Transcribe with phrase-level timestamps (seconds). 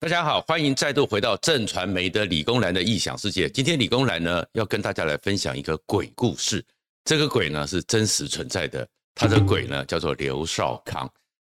[0.00, 3.50] 大家好，欢迎再度回到正传媒的理工男的异想世界。
[3.50, 6.64] 今天理工男呢要跟大家来分享一个鬼故事。
[7.04, 11.06] 这个鬼呢是真实存在的，他的鬼呢叫做刘少康。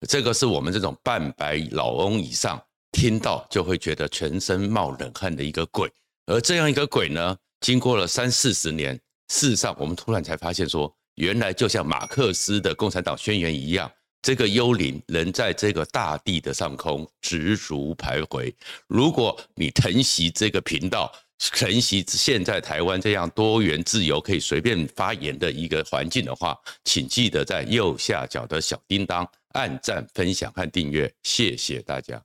[0.07, 2.59] 这个是我们这种半百老翁以上
[2.91, 5.87] 听到就会觉得全身冒冷汗的一个鬼。
[6.25, 13.91] 而这样一个鬼呢，经过了三四十年，事实上我们突然才发现说，原来就像马克思的《共产党宣言》一样。
[14.21, 18.53] 这个幽灵能在这个大地的上空直逐徘徊。
[18.87, 32.21] 如果你疼惜这个频道，疼惜现在台湾这样多元自由、可以随便发言的一个环境的话，请记得在右下角的小叮当按赞、分享和订阅，谢谢大家。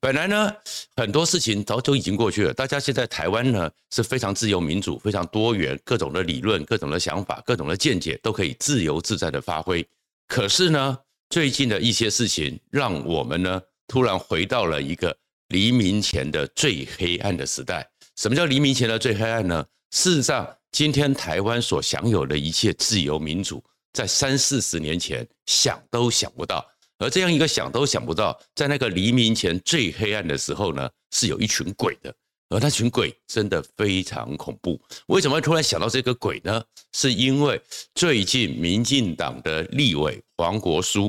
[0.00, 0.50] 本来呢，
[0.96, 2.54] 很多事情早就已经过去了。
[2.54, 9.86] 大家现在台湾呢是非常自由民主、非常多元，各种的理论、各种的想法、各种的见解都可以自由自在的发挥。
[10.28, 10.96] 可是呢，
[11.30, 15.16] 最近的一些事情，让我们呢突然回到了一个
[15.46, 17.88] 黎明前的最黑暗的时代。
[18.16, 19.64] 什么叫黎明前的最黑暗呢？
[19.92, 26.68] 事实上，今天台湾所享有的一切自由民主，在三四十年前想都想不到。
[26.98, 32.12] 而这样一个想都想不到，在那个黎明前最黑暗的时候呢，是有一群鬼的。
[32.48, 34.80] 而那群鬼真的非常恐怖。
[35.06, 36.60] 为什么突然想到这个鬼呢？
[36.92, 37.62] 是因为
[37.94, 41.08] 最近民进党的立委黄国书。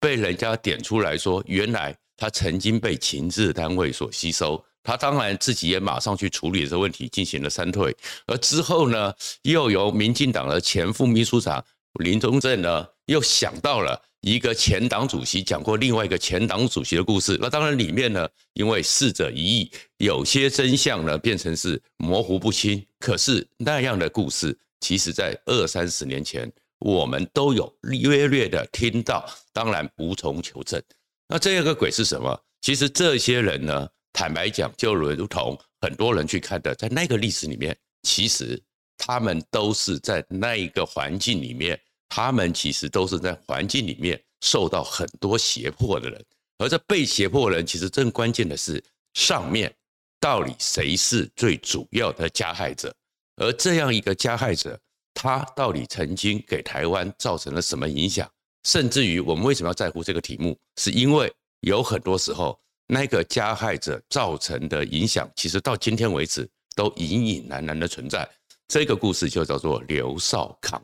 [0.00, 7.94] 被人家点出来说，原来他曾经被情治单位所吸收，他当然自己也马上去处理这个问题，进行了删退。
[8.26, 11.64] 而之后呢，又由民进党的前副秘书长
[12.00, 17.38] 林宗正呢，又想到了一个前党主席讲过另外一个前党主席的故事。
[17.40, 22.84] 那当然里面呢，因为逝者已矣，有些真相呢变成是模糊不清。
[22.98, 26.52] 可是那样的故事，其实在二三十年前。
[26.86, 30.80] 我们都有略略的听到，当然无从求证。
[31.26, 32.40] 那这个鬼是什么？
[32.60, 38.62] 其实这些人呢，坦白讲，就如同很多人去看的，在那个历史里面，其实
[38.96, 41.76] 他们都是在那一个环境里面，
[42.08, 46.24] 他们其实都是在环境里面受到很多胁迫的人。
[46.58, 48.80] 而这被胁迫人，其实更关键的是
[49.14, 49.74] 上面
[50.20, 52.94] 到底谁是最主要的加害者？
[53.38, 54.78] 而这样一个加害者。
[55.16, 58.30] 他到底曾经给台湾造成了什么影响？
[58.64, 60.54] 甚至于我们为什么要在乎这个题目？
[60.76, 68.28] 是因为有很多时候，那个加害者造成的影响，其实到今天为止都隐隐然然的存在。
[68.68, 70.80] 这个故事就叫做刘少康。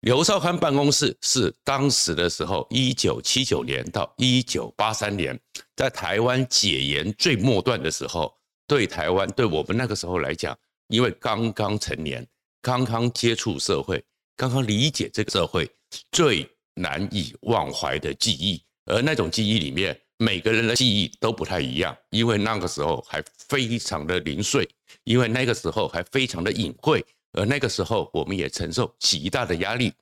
[0.00, 5.38] 刘少康办公室是当时的时候，一九七九年到一九八三年，
[5.76, 8.32] 在台湾解严最末段的时候，
[8.66, 10.56] 对台湾，对我们那个时候来讲，
[10.88, 12.26] 因为刚刚成年。
[12.64, 14.02] 刚刚接触社会，
[14.38, 15.70] 刚刚理解这个社会，
[16.10, 24.66] 最难以忘怀的记忆，而那种记忆里面，每个人的记忆都不太一样，因为那个时候还非常的零碎，
[25.04, 29.92] 因为那个时候还非常的隐晦，而那个时候我们也承受极大的压力。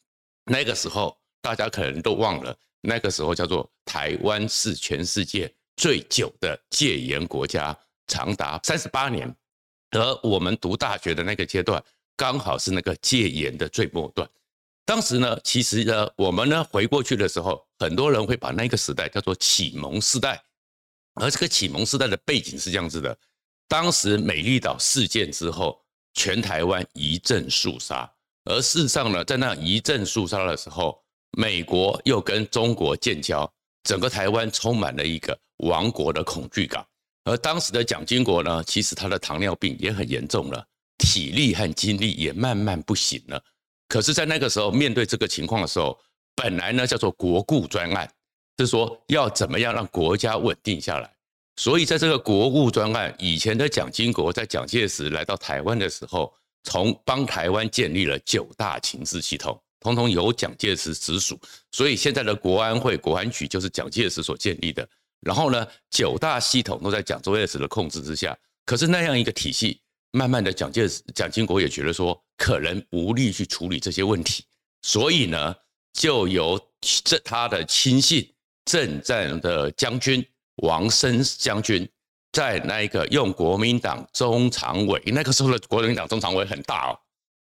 [0.45, 9.35] 那个时候大家可能都忘了，那个时候叫做台湾是全世界最久的戒严国家，长达三十八年，
[9.91, 11.83] 而我们读大学的那个阶段。
[12.17, 14.29] 刚好是那个戒严的最末端，
[14.85, 20.43] 当时呢，其实呢，我们呢回过去的时候，很多人会把那个时代叫做启蒙时代，
[21.15, 23.17] 而这个启蒙时代的背景是这样子的：
[23.69, 25.83] 当时美丽岛事件之后，
[26.15, 28.09] 全台湾一阵肃杀，
[28.45, 31.03] 而事实上呢，在那一阵肃杀的时候，
[31.39, 33.51] 美国又跟中国建交，
[33.85, 36.85] 整个台湾充满了一个亡国的恐惧感，
[37.25, 40.65] 而当时的蒋经国呢，其实他的糖尿病也很严重了。
[40.99, 43.43] 体力和精力也慢慢不行了，
[43.89, 45.99] 可是，在那个时候面对这个情况的时候，
[46.37, 48.09] 本来呢叫做国故专案，
[48.59, 51.13] 是说要怎么样让国家稳定下来。
[51.57, 56.33] 所以，在这个国顾专案以前的蒋经国在蒋介石来到台湾的时候，
[56.63, 61.39] 从帮台湾建立了九大情治系统，统统由蒋介石直属。
[61.73, 64.89] 所以，现在的国安会、国安局就是蒋介石所建立的。
[65.21, 68.37] 然后呢，九大系统都在蒋介石的控制之下。
[68.65, 69.81] 可是那样一个体系。
[70.13, 74.45] 慢慢的，蒋介石、蒋经国也觉得说，可能无力去处理这些问题，
[74.83, 75.55] 所以呢，
[75.95, 78.31] 就由这他的亲信
[78.67, 80.23] 政战的将军
[80.57, 81.89] 王生将军，
[82.31, 86.99] 在那个用国民党中常委，那个时候的国民党中常委很大哦，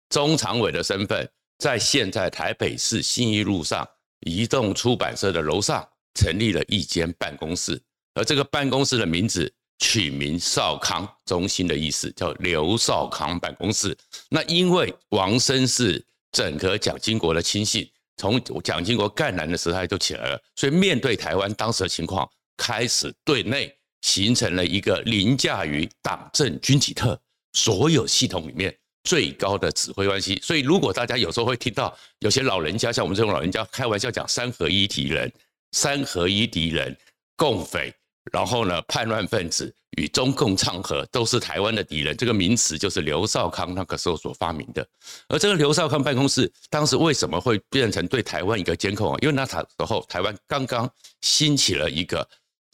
[0.09, 3.87] 中常委的身份，在现在台北市信义路上
[4.21, 7.79] 移动出版社的楼上，成立了一间办公室，
[8.15, 9.53] 而这个办公室的名字。
[9.79, 13.97] 取名少康，中心的意思叫刘少康办公室。
[14.29, 27.21] 那因为王生是整个蒋经国的亲信，从蒋经国赣南的时代就起来了，所以面对台湾当时的情况，开始对内形成了一个凌驾于党政军体特
[27.53, 30.39] 所有系统里面最高的指挥关系。
[30.43, 35.33] 所以，如果大家有时候会听到有些老人家，像我们这种老人家开玩笑讲“三合一敌人”，
[35.73, 36.97] 三合一敌人，
[37.37, 37.93] 共匪，
[38.33, 42.17] 然后呢，叛乱分子与中共唱和，都是台湾的敌人。
[42.17, 44.87] 这个名词就是刘少康那个时候所发明的。
[45.29, 49.17] 而这个刘少康办公室当时为什么会变成对台湾一个监控？
[49.21, 50.91] 因为那时候台湾刚刚
[51.21, 52.27] 兴起了一个。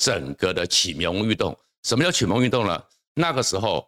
[0.03, 2.83] 整个的启蒙运动，什么叫启蒙运动呢？
[3.13, 3.87] 那个时候，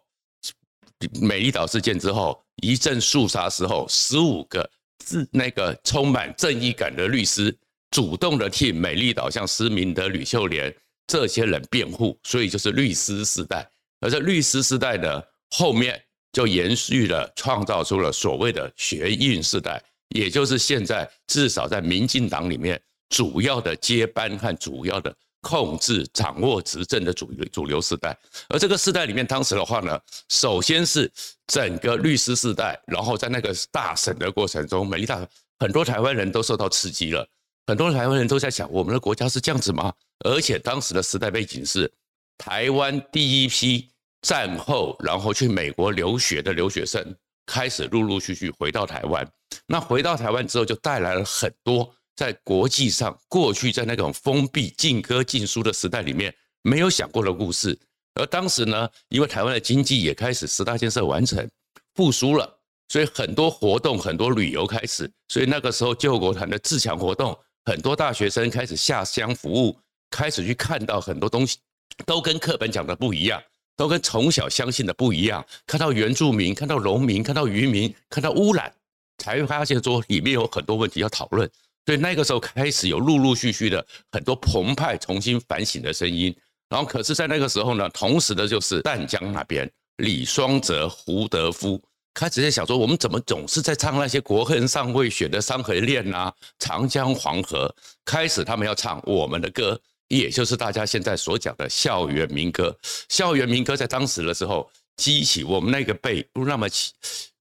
[1.19, 4.69] 美丽岛事件之后，一阵肃杀之后，十五个
[4.99, 7.57] 自那个充满正义感的律师，
[7.89, 10.71] 主动的替美丽岛像失明的、吕秀莲
[11.13, 13.69] 这些人辩护，所以就是律师时代。
[13.99, 15.21] 而这律师时代呢，
[15.51, 16.01] 后面
[16.31, 19.79] 就延续了，创造出了所谓的学运时代，
[20.09, 25.15] 也就是现在至少在民进党里面主要的接班和主要的。
[25.45, 28.17] 控制、掌握执政的主主流时代，
[28.47, 29.99] 而这个世代里面，当时的话呢，
[30.29, 31.11] 首先是
[31.47, 35.19] 整个律师时代，然后在那个大审的过程中，美丽岛
[35.59, 37.27] 很多台湾人都受到刺激了，
[37.65, 39.93] 很多台湾人都在想，我们的国家是这样子吗？
[40.25, 41.91] 而且当时的时代背景是，
[42.37, 43.89] 台湾第一批
[44.21, 47.15] 战后然后去美国留学的留学生
[47.45, 49.25] 开始陆陆续续回到台湾，
[49.65, 51.93] 那回到台湾之后，就带来了很多。
[52.15, 56.31] 在国际上，过去在那种封闭、禁歌、禁书的时代里面，
[56.61, 57.75] 没有想过的故事。
[58.13, 61.49] 而当时呢，因为台湾的经济也开始十大建设完成、
[61.95, 65.11] 复苏了，所以很多活动、很多旅游开始。
[65.27, 69.77] 所以那个时候，救国团的自强活动，很多大学生开始下乡服务，
[70.09, 71.57] 开始去看到很多东西，
[72.05, 73.41] 都跟课本讲的不一样，
[73.77, 75.45] 都跟从小相信的不一样。
[75.65, 78.73] 看到原住民，看到农民，看到渔民，看到污染，
[79.17, 81.49] 才会发现说里面有很多问题要讨论。
[81.85, 86.35] 所以那个时候开始有陆陆续续的很多澎湃重新反省的声音，
[86.69, 91.81] 然后可是，在那个时候呢，同时的就是淡江那边李双泽、胡德夫
[92.13, 97.73] 开始在想说，我们怎么总是在唱那些国恨尚未雪的山河恋啊、长江黄河，
[98.05, 102.75] 开始他们要唱我们的歌，也就是大家现在所讲的校园民歌。
[103.09, 106.91] 校园民歌在当时的时候激起我们那个辈不那么起。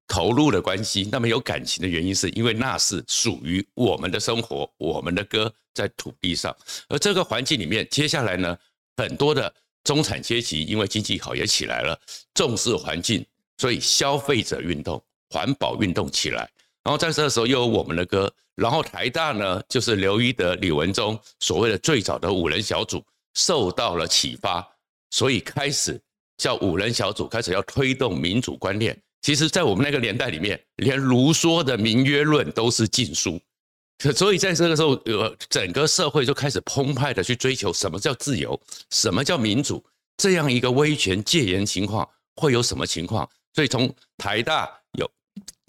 [0.08, 6.54] 投入的关系，那么有感情的原因，是因为那是属于我们的生活，我们的歌在土地上。
[6.88, 8.58] 而这个环境里面，接下来呢，
[8.98, 9.50] 很多的
[9.84, 11.98] 中产阶级因为经济好也起来了，
[12.34, 13.24] 重视环境，
[13.62, 15.00] 所以消费者运动、
[15.30, 16.50] 环保运动起来。
[16.82, 23.00] 然后在这个时候又有我们的歌，然后台大呢，就是刘一德、李文忠所谓的最早的五人小组
[23.34, 24.68] 受到了启发，
[25.12, 26.00] 所以开始
[26.36, 29.00] 叫五人小组开始要推动民主观念。
[29.20, 33.40] 其实，在我们那个年代里面，连卢梭的《民约论》都是禁书，
[34.16, 38.60] 所以在这个时候，呃，整个社会就开始澎湃的去追求什么叫自由，
[38.90, 39.80] 什么叫民主，
[40.16, 43.30] 这样一个威权戒严情况会有什么情况？
[43.54, 45.10] 所以从台大有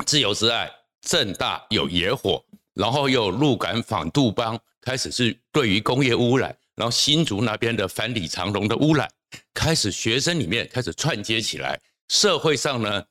[0.05, 0.69] 自由之爱，
[1.01, 2.43] 政大有野火，
[2.73, 9.09] 然后又陆港反杜邦，开始是对于工业污染，然后新竹那边的反李长龙的污染，
[9.53, 13.03] 开始学生里面开始串接起来，社会上呢。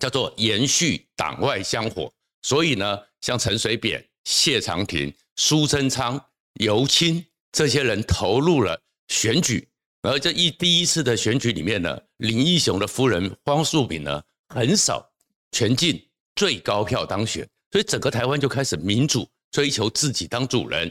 [0.00, 2.10] 叫做延续党外香火，
[2.42, 6.18] 所以呢，像陈水扁、谢长廷、苏贞昌、
[6.54, 9.68] 尤清这些人投入了选举，
[10.02, 14.22] 而这一第一次的选举里面呢，林义雄的夫人方素敏呢，
[14.54, 15.10] 很少
[15.52, 16.00] 全进
[16.36, 20.90] 最高票当选，所以整个台湾就开始民主，追求自己当主人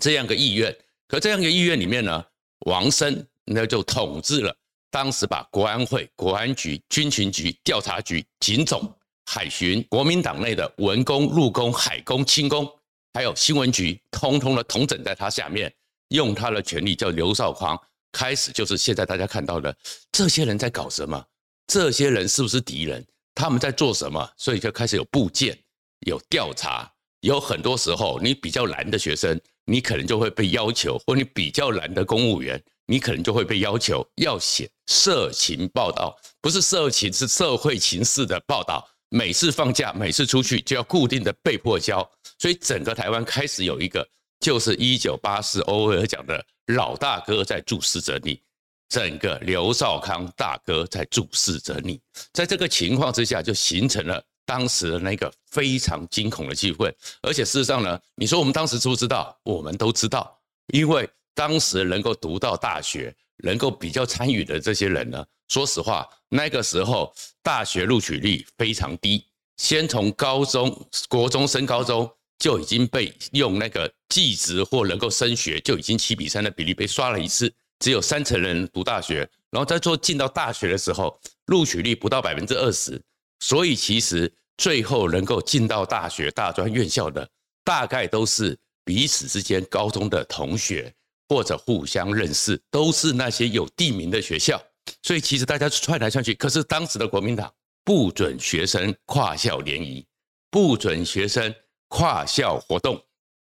[0.00, 0.74] 这样个意愿。
[1.06, 2.24] 可这样一个意愿里面呢，
[2.60, 4.56] 王生那就统治了。
[4.90, 8.90] 当时把国安会、国安局、军情局、调查局、警总、
[9.26, 12.66] 海巡、国民党内的文工、陆工、海工、轻工，
[13.12, 15.70] 还有新闻局，通通的统整在他下面，
[16.08, 17.78] 用他的权力叫刘少康，
[18.12, 19.74] 开始就是现在大家看到的
[20.12, 21.24] 这些人在搞什么？
[21.66, 23.04] 这些人是不是敌人？
[23.34, 24.28] 他们在做什么？
[24.36, 25.58] 所以就开始有布件、
[26.06, 26.90] 有调查，
[27.20, 32.62] 有很多时候你比较难的学生，你可能就会被要求，或你比较难的公务员。
[32.86, 38.84] 你可能就会被要求要写社情报道，不是社情，是社会情势的报道。
[39.10, 41.98] 每次放假，每次出去就要固定的被迫交，
[42.40, 44.04] 所以整个台湾开始有一个，
[44.40, 48.40] 就是一九八四欧威尔讲的老大哥在注视着你，
[48.88, 52.00] 整个刘少康大哥在注视着你。
[52.32, 56.92] 在这个情况之下，就形成了当时的那个非常惊恐的气氛。
[57.22, 59.38] 而且事实上呢，你说我们当时知不知道？
[59.44, 60.38] 我们都知道，
[60.72, 61.08] 因为。
[61.32, 69.24] 当时能够读到大学，能够比较参与的这些人呢，说实话，那个时候大学录取率非常低，
[69.56, 79.18] 先从高中、国中升高中就已经被用那个技职或能够升学就已经七比三的比例被刷了一次，只有三成人读大学，
[79.50, 83.00] 然后在做进到大学的时候，录取率不到百分之二十，
[83.40, 87.28] 所以其实最后能够进到大学大专院校的，
[87.62, 90.92] 大概都是彼此之间高中的同学
[91.28, 94.60] 或者互相认识，都是那些有地名的学校，
[95.02, 96.32] 所以其实大家串来串去。
[96.34, 97.52] 可是当时的国民党
[97.84, 100.06] 不准学生跨校联谊，
[100.50, 101.54] 不准学生
[101.90, 102.98] 跨校活动，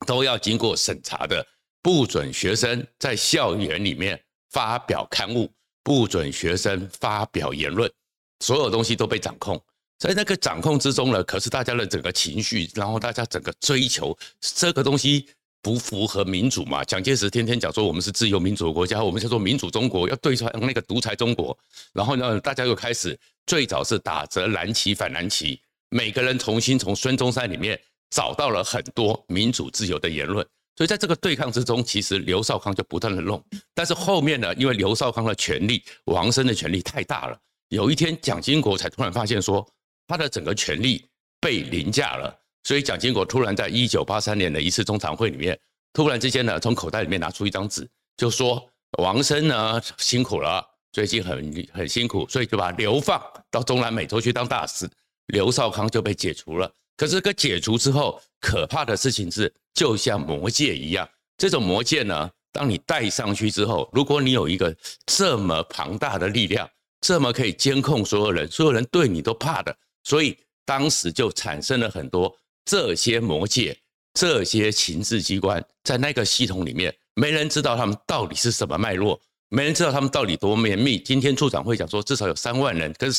[0.08, 1.46] 都要经过审查的。
[1.84, 4.20] 不准学生在校园里面
[4.52, 5.52] 发表刊物，
[5.84, 7.92] 不准学生发表言论，
[8.40, 9.60] 所有东西都被掌控。
[9.98, 15.28] 在那个掌控之中呢，可是大家的整个情绪，然后大家整个追求这个东西
[15.62, 16.84] 不符合民主嘛？
[16.84, 21.58] 蒋介石天天讲说我们是自由民主的国家，我们叫做民主中国，要对抗那个独裁中国。
[21.94, 25.60] 然后呢，大家又开始最早是打着蓝旗反蓝旗，
[25.90, 27.80] 每个人重新从孙中山里面
[28.12, 30.46] 找到了很多民主自由的言论。
[30.78, 37.38] 所以在这个对抗之中，其实刘少康就不断的弄，但是后面呢，因为刘少康的权力，王生的权力太大了，
[37.70, 39.68] 有一天蒋经国才突然发现说，
[40.08, 41.06] 他的整个权力
[41.40, 45.60] 被凌驾了，所以蒋经国突然在一九八三年的一次中常会里面，
[45.94, 47.88] 突然之间呢，从口袋里面拿出一张纸，
[48.18, 48.66] 就说
[48.98, 54.90] 王生呢辛苦了，最近很很辛苦，所以就把流放到中南美洲去当大使，
[55.28, 56.72] 刘少康就被解除了。
[57.02, 64.72] 可是，个解除之后，可怕的事情是，就像魔戒一样，这种魔戒呢，当你戴上去之后，如果你有一个
[65.08, 66.70] 这么庞大的力量，
[67.02, 72.32] 这么可以监控所有人，所有人对你都怕的，所以当时就产生了很多
[72.66, 73.76] 这些魔戒，
[74.14, 81.00] 这些情治机关在那个系统里面，没人知道他们到底是什么脉络，没人知道他们到底多绵密。
[81.00, 83.12] 今天处长会讲说，至少有三万人，跟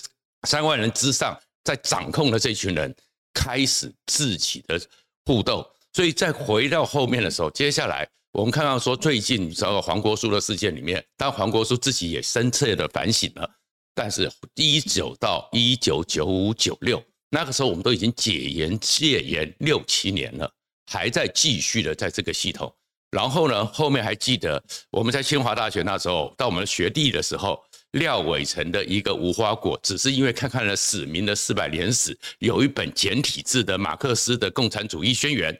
[0.47, 2.95] 三万人之上在掌控的这群人。
[3.33, 4.81] 开始自己的
[5.25, 13.51] 互斗，所以再回到后面的时候，接下来我们看到说，最近你知道黄国书的事件里面，当黄国书自己也深切的反省了，
[13.95, 20.51] 但是一九到一九九五九六那个时候，我们都已经解严戒严六七年了，
[20.91, 22.75] 还在继续的在这个系统。
[23.11, 27.63] 然后呢，后面还记得我们在清华大学那时候，到我们学弟的时候。
[27.93, 35.59] 廖伟成的一个无花果，只是因为看看了史明的四百年史，有一本简体字的马克思的共产主义宣言，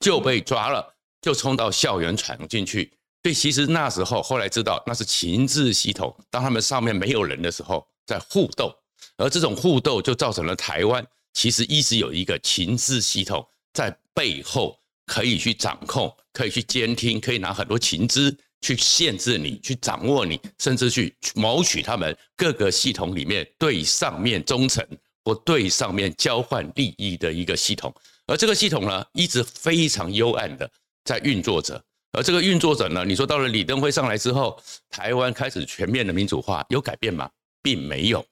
[0.00, 2.92] 就被抓了，就冲到校园闯进去。
[3.22, 8.72] 所以其实那时候后来知道，那是情治系统，当他们上面没有人的时候，在互斗，
[9.16, 18.36] 而这种互斗就造成了台湾其实一直有一个情治系统在背后可以去掌控，可以去监听，可以拿很多情资。
[18.64, 24.82] 去限制你，去掌握你，甚至去谋取他们各个系统里面对上面忠诚
[25.22, 27.94] 或对上面交换利益的一个系统。
[28.26, 30.68] 而这个系统呢，一直非常幽暗的
[31.04, 31.78] 在运作着。
[32.12, 37.28] 而这个运作者呢，你说到了李登辉上来之后，台湾开始全面的民主化，有改变吗？
[37.62, 38.24] 并没有。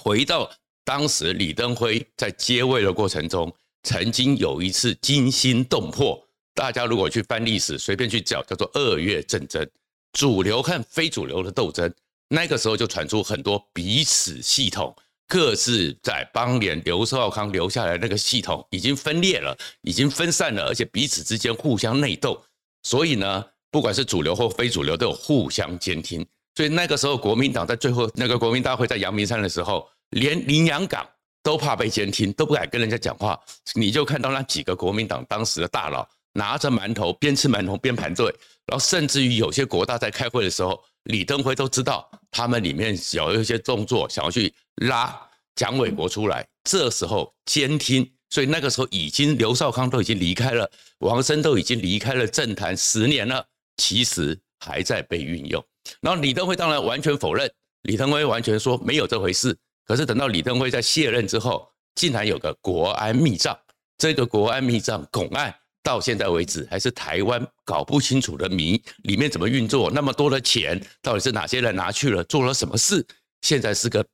[0.00, 0.50] 回到
[0.84, 6.20] 当时李登辉在接位的过程中，曾经有一次惊心动魄。
[6.60, 9.66] 大家如果去翻历史，随便去叫，叫做二月政争，
[10.12, 11.90] 主流和非主流的斗争，
[12.28, 14.94] 那个时候就传出很多彼此系统
[15.26, 22.38] 各自在邦联，刘少康留下来那个系统已经分裂了，已经分散了，而且彼此之间互相内斗，
[22.82, 26.26] 所以呢，不管是主流或非主流，都有互相监听。
[26.54, 31.08] 所以那个时候，国民党在最后那个国民大会在阳明山的时候，连林洋港
[31.42, 33.40] 都怕被监听，都不敢跟人家讲话。
[33.72, 36.06] 你就看到那几个国民党当时的大佬。
[36.34, 38.26] 拿着馒头边吃馒头边盘队，
[38.66, 45.20] 然后甚至于有些国大在开会的时候，李登辉都知道他们里面有一些动作，想要去拉
[45.56, 46.46] 蒋纬国出来。
[46.64, 53.44] 这时候监听，所以那个时候已经刘少康都已经离开了，王生都已经离开了政坛十年了，
[53.78, 55.64] 其实还在被运用。
[56.00, 57.50] 然后李登辉当然完全否认，
[57.82, 59.56] 李登辉完全说没有这回事。
[59.84, 63.58] 可是等到李登辉在卸任之后，竟然有个国安密账，
[63.98, 65.52] 这个国安密账拱案。
[65.82, 69.90] 到现在为止，还是台湾搞不清楚的谜，里面怎么运作？
[69.90, 72.22] 那么多的钱，到底是哪些人拿去了？
[72.24, 73.04] 做了什么事？
[73.42, 74.04] 现在是个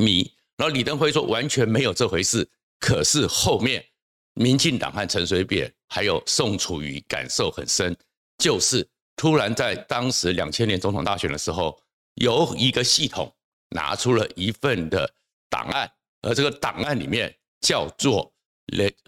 [0.00, 0.30] 谜。
[0.56, 3.84] 然后李登辉说完全没有这回事，可是后面
[4.34, 7.94] 民进党和陈水扁还有宋楚瑜感受很深，
[8.38, 11.78] 就是突然在当时两千年总统大选的时候，
[12.14, 13.30] 有一个系统
[13.70, 15.12] 拿出了一份的
[15.50, 15.90] 档案，
[16.22, 18.32] 而这个档案里面叫做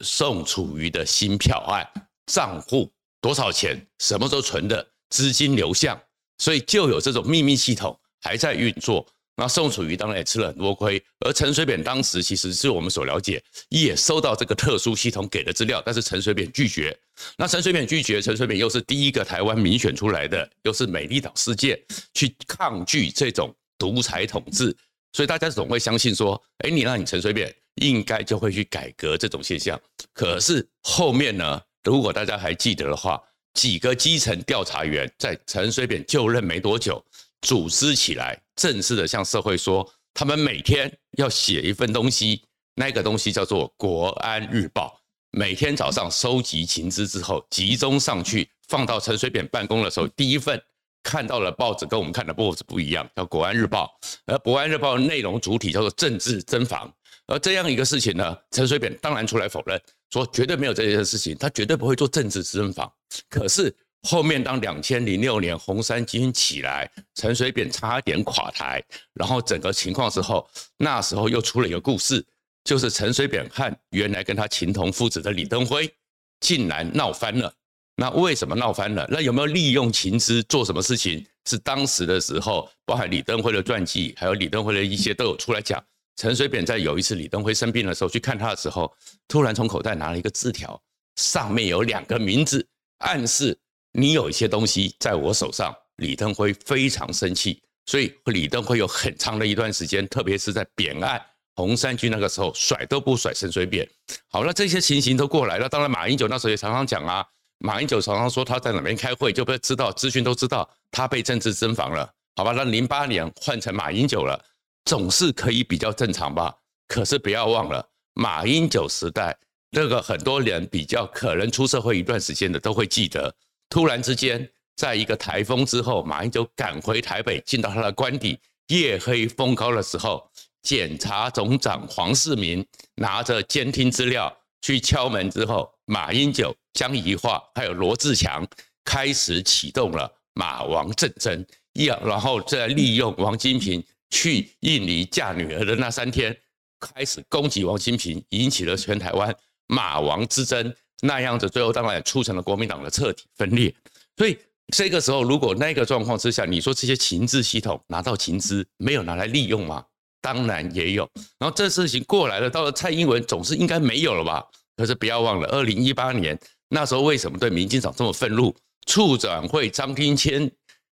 [0.00, 2.07] 宋楚瑜的新票案。
[2.28, 2.88] 账户
[3.20, 3.84] 多少钱？
[3.98, 4.86] 什么时候存的？
[5.10, 5.98] 资金流向，
[6.36, 9.06] 所以就有这种秘密系统还在运作。
[9.36, 16.94] 那宋楚瑜当然也吃了很多亏，而陈水扁当时其实是我们所了解，也收到这个特殊系统给的资料，但是陈水扁拒绝。
[17.38, 21.80] 那陈水扁拒绝，陈水扁又是第一个台湾民选出来的，又是美丽岛事件，
[22.12, 24.76] 去抗拒这种独裁统治，
[25.12, 29.80] 所以大家总会相信说，哎，你让你陈水扁应该就会去改革这种现象。
[30.12, 33.18] 可是后面呢，如果大家还记得的话，
[33.54, 37.02] 几个基层调查员在陈水扁就任没多久，
[37.40, 42.42] 组织起来，正式的向社会说，他们每天要写一份东西，
[42.74, 45.00] 那个东西叫做《国安日报》。
[45.30, 50.62] 每天早上收集情资之后，集中上去放到陈水扁办公的时候，第一份
[51.02, 53.98] 看到了报纸跟我们看的报纸不一样，叫《国安日报》。
[54.26, 56.92] 而《国安日报》的内容主体叫做政治侦防。
[57.26, 59.80] 而这样一个事情呢，陈水扁当然出来否认，
[60.10, 62.90] 说绝对没有这件事情，他绝对不会做政治侦防。
[63.28, 63.74] 可是。
[64.02, 72.24] 后面当两千零六年红衫军起来，陈水扁差点垮台，然后整个情况之后，那时候又出了一个故事，
[72.62, 75.92] 就是陈水扁和原来跟他情同父子的李登辉
[76.38, 77.52] 竟然闹翻了。
[77.96, 79.04] 那为什么闹翻了？
[79.10, 81.26] 那有没有利用情资做什么事情？
[81.46, 85.84] 是当时的时候，包含李登辉的传记，还有李登辉的一些都有出来讲。
[86.18, 88.92] 陈水扁在有一次李登辉生病的时候去看他的时候，
[89.28, 90.78] 突然从口袋拿了一个字条，
[91.14, 92.66] 上面有两个名字，
[92.98, 93.56] 暗示。
[93.92, 103.88] 你有一些东西在我手上，李登辉非常生气，所以李登辉有很长的一段时间，特别是在扁案红衫军那个时候，甩都不甩陈水扁。
[104.28, 105.68] 好了，这些情形都过来了。
[105.68, 107.24] 当然，马英九那时候也常常讲啊，
[107.58, 112.12] 马英九常常说他在哪边开会，就被知道资讯都知道他被政治侦防了。
[112.34, 114.44] 好吧，那零八年换成马英九了，
[114.88, 116.50] 总是可以比较正常吧？
[116.86, 119.36] 可是不要忘了，马英九时代
[119.70, 123.30] 这个很多人比较可能出社会一段时间的都会记得。
[123.68, 130.26] 突然之间，在一个台风之后，马英九赶回台北，进到他的官邸，夜黑风高的时候，
[130.62, 138.42] 检察总长黄世民拿着监听资料去敲门之后，马英九、江宜桦还有罗志强
[138.86, 146.36] 开始启动了马王政争，要然后再利用王金平去印尼嫁女儿的那三天，
[146.80, 149.34] 开始攻击王金平，引起了全台湾
[149.66, 150.74] 马王之争。
[151.00, 153.72] 那样子，最后当然也促成了国民党的彻底分裂。
[154.16, 154.36] 所以
[154.74, 159.84] 这个时候，如果那个状况之下，你说这些情治系统拿到情资没有拿来利用吗？
[160.20, 161.08] 当然也有。
[161.38, 164.44] 然后这事情过来了，到了蔡英文总是应该没有了吧？
[164.76, 166.36] 可是不要忘了，二零一八年
[166.68, 168.54] 那时候为什么对民进党这么愤怒？
[168.86, 170.50] 处长会张丁谦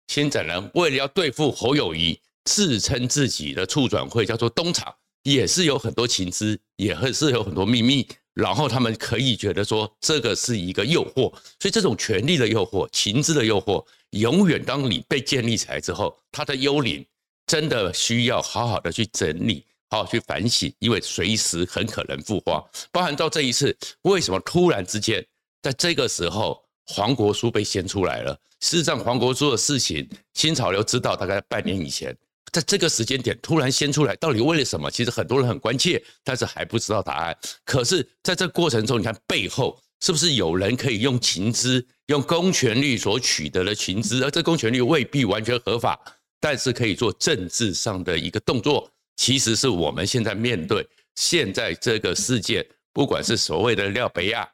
[0.07, 8.07] 牵展人为了要对付侯友谊，自称自己的促转会叫做东厂，也是有很多情资，也是有很多秘密。
[8.33, 17.05] 然后他们可以觉得说这个是一个诱惑，所以这种权力的诱惑、情资的诱惑，永远当你被建立起来之后，它的幽灵
[17.45, 22.59] 真的需要好好的去整理、好好去反省，因为随时很可能复发。
[22.91, 25.23] 包含到这一次，为什么突然之间
[25.61, 28.33] 在这个时候黄国书被掀出来了？
[28.61, 32.17] 事实上，黄国书的事情，新潮流知道大概半年以前。
[32.53, 34.89] 在这个时间点突然掀出来，到底为了什么？
[34.91, 37.35] 其实很多人很关切，但是还不知道答案。
[37.65, 45.99] 可是，在这过程中，你看背后是不是有人可以用情资、用公权力所取得的情资，而这公权力未必完全合法，
[46.39, 48.87] 但是可以做政治上的一个动作。
[49.15, 52.63] 其实是我们现在面对现在这个世界，
[52.93, 54.47] 不管是所谓的廖北亚，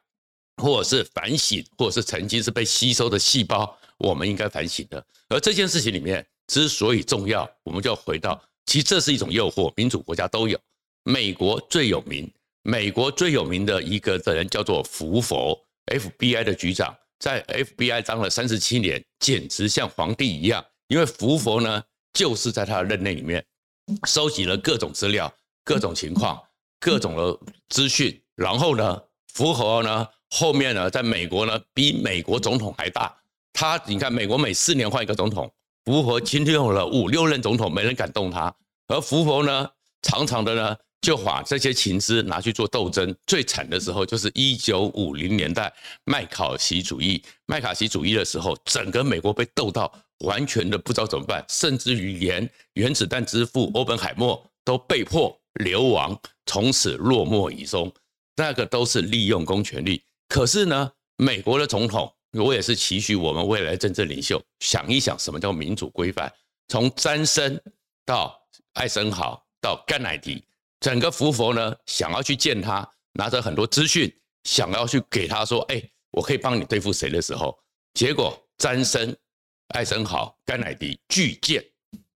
[0.56, 5.04] 或者是反省，或者是曾经是被吸收的细胞，我们应该反省的。
[5.28, 6.26] 而这件事情里面。
[6.50, 10.58] 之所以重要，我们就要回到，其实这是一种诱惑，民主国家都有。
[11.04, 12.28] 美国最有名，
[12.64, 20.64] 美国最有名的一个的人叫做福佛，FBI 的局长，在 FBI 当了三十七年，简直像皇帝一样。
[20.88, 21.80] 因为福佛呢，
[22.12, 23.46] 就是在他的任内里面，
[24.08, 25.32] 收集了各种资料、
[25.64, 26.42] 各种情况、
[26.80, 29.00] 各种的资讯，然后呢，
[29.32, 33.16] 福佛呢，后面呢，在美国呢，比美国总统还大。
[33.52, 35.48] 他，你看，美国每四年换一个总统。
[35.84, 38.54] 福佛今天有了五六任总统，没人敢动他。
[38.88, 39.68] 而福佛呢，
[40.02, 43.14] 常常的呢，就把这些情资拿去做斗争。
[43.26, 45.72] 最惨的时候就是一九五零年代
[46.04, 47.22] 麦卡锡主义。
[47.46, 49.90] 麦卡锡主义的时候，整个美国被斗到
[50.26, 57.90] 完全的不知道怎么办，甚至于连原子弹之父欧本海默都被迫流亡，从此落寞以终。
[58.36, 60.02] 那个都是利用公权力。
[60.28, 62.12] 可是呢，美国的总统。
[62.32, 66.32] 我也是期许我们未来政治领袖想一想，什么叫民主规范？
[66.68, 67.60] 从詹森
[68.06, 68.40] 到
[68.74, 70.44] 艾森豪到甘乃迪，
[70.78, 74.12] 整个福佛呢，想要去见他，拿着很多资讯，
[74.44, 77.58] 想要去给他说：“哎，我可以帮你对付谁的时候？”
[77.94, 79.16] 结果詹森、
[79.74, 81.64] 艾森豪、甘乃迪拒见，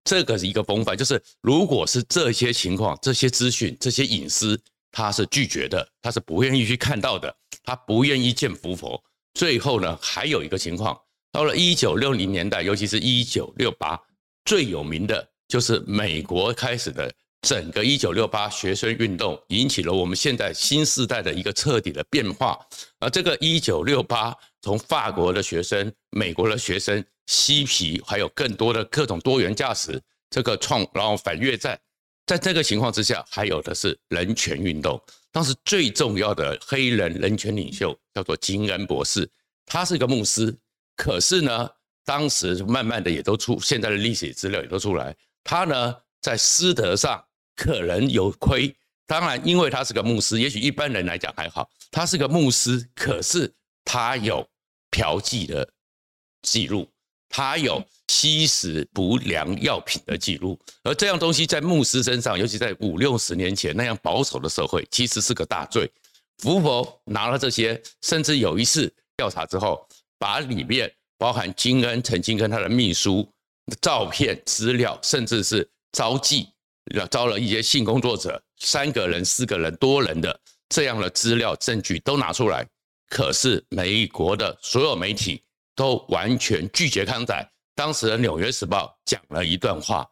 [0.05, 4.57] 这个是一个风范，就是如果是这些情况、这些资讯、这些隐私，
[4.92, 9.03] 他是拒绝的，他是不愿意去看到的，他不愿意见福佛。
[9.35, 10.99] 最后呢，还有一个情况，
[11.33, 14.01] 到了一九六零年代，尤其是一九六八，
[14.44, 22.59] 最有名的就是美国开始的整个一九六八学生运动，引起了我们现在新时代的一个彻底的变化。
[23.01, 31.79] 而这个一九六八，从法国的学生、美国的学生、嬉皮，还有更多的各种多元价值，这个创，然后反越战，
[32.26, 35.00] 在这个情况之下，还有的是人权运动。
[35.30, 39.28] 当时最重要的黑人人权领袖叫做金恩博士，
[39.66, 40.56] 他是一个牧师，
[40.96, 41.68] 可是呢，
[42.04, 47.22] 当时慢慢的也都出现在的历史资料也都出来，他呢在师德上
[47.56, 48.74] 可能有亏。
[49.06, 53.52] 当然，因为他是个牧师，也许一般人来讲还好，他是个牧师，可是
[53.84, 54.48] 他有
[54.90, 55.68] 嫖妓的
[56.42, 56.88] 记录。
[57.28, 57.84] 他有
[58.14, 65.90] 吸食不良药品的记录，而这样东西在牧师身上，尤其在五六十年前那样保守的社会，其实是个大罪。
[66.38, 69.85] 福伯拿了这些，甚至有一次调查之后，
[70.16, 73.29] 把里面包含金恩曾经跟他的秘书
[73.81, 76.46] 照片、资料，甚至是招妓，
[77.11, 82.64] 招了一些性工作者，三个人、四个人、多人的这样的资料证据都拿出来，
[83.09, 85.42] 可是美国的所有媒体。
[85.77, 87.44] 都完全拒绝刊载。
[87.74, 90.08] 当时的《纽约时报》讲了一段话，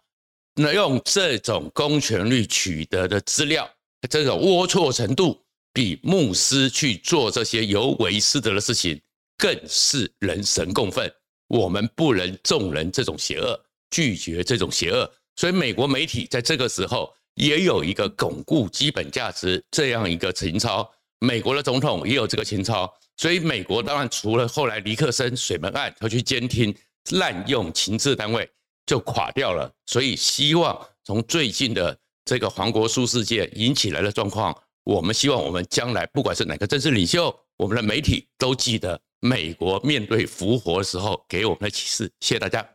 [0.54, 3.68] 那用这种公权力取得的资料，
[4.10, 5.40] 这种龌龊程度，
[5.72, 9.00] 比牧师去做这些有违师德的事情
[9.38, 11.10] 更是人神共愤。
[11.48, 13.58] 我们不能纵容这种邪恶，
[13.90, 15.10] 拒绝这种邪恶。
[15.36, 20.90] 所以，美国媒体在这个时候也有一个巩固基本价值这样一个情操。
[21.20, 22.92] 美国的总统也有这个情操。
[23.16, 26.74] 所以，美国当然除了后来尼克森水门案他去监听
[27.10, 28.48] 滥用情治单位
[28.86, 29.70] 就垮掉了。
[29.86, 42.10] 所以，希望从最近的这个黄国书事件引起来的状况，我们希望我们将来不管是哪个政治领袖，我们的媒体都记得美国面对复活的时候给我们的启示。
[42.20, 42.66] 谢谢大家。